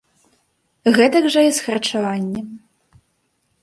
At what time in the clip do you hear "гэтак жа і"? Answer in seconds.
0.95-1.53